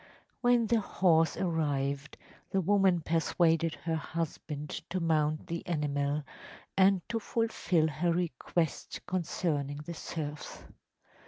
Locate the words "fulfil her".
7.19-8.11